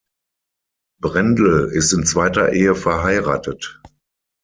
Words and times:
Brendel 0.99 1.69
ist 1.73 1.93
in 1.93 2.07
zweiter 2.07 2.53
Ehe 2.53 2.73
verheiratet. 2.73 3.83